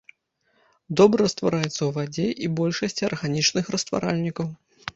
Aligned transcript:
Добра 1.01 1.21
раствараецца 1.27 1.69
ў 1.85 1.91
вадзе 1.99 2.27
і 2.47 2.51
большасці 2.63 3.07
арганічных 3.11 3.73
растваральнікаў. 3.79 4.53